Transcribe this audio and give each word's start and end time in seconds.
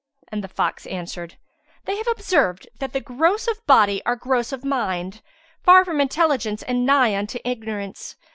And 0.29 0.43
the 0.43 0.47
fox 0.47 0.87
answered, 0.87 1.35
"They 1.85 1.97
have 1.97 2.07
observed 2.07 2.67
that 2.79 2.91
the 2.91 2.99
gross 3.01 3.47
of 3.47 3.63
body 3.67 4.03
are 4.03 4.15
gross 4.15 4.51
of 4.51 4.65
mind, 4.65 5.21
far 5.61 5.85
from 5.85 6.01
intelligence 6.01 6.63
and 6.63 6.87
nigh 6.87 7.15
unto 7.15 7.37
ignorance. 7.45 8.15